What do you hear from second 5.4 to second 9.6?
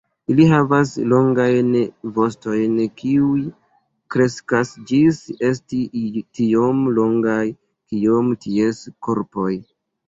esti tiom longaj kiom ties korpoj.